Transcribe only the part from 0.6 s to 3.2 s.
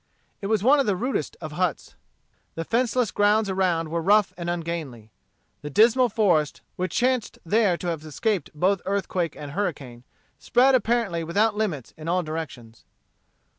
one of the rudest of huts. The fenceless